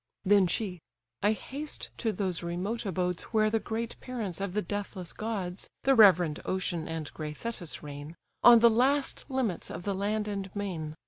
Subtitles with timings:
[0.25, 5.69] Then she—"I haste to those remote abodes Where the great parents of the deathless gods,
[5.83, 10.49] The reverend Ocean and gray Tethys, reign, On the last limits of the land and
[10.55, 10.95] main.